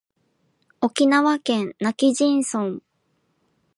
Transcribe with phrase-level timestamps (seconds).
[0.81, 2.81] 沖縄県今帰仁村